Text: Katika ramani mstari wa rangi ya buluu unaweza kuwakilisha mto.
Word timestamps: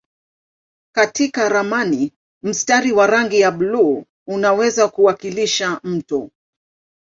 Katika 0.95 1.49
ramani 1.49 2.13
mstari 2.43 2.91
wa 2.91 3.07
rangi 3.07 3.39
ya 3.39 3.51
buluu 3.51 4.03
unaweza 4.27 4.87
kuwakilisha 4.87 5.79
mto. 5.83 6.29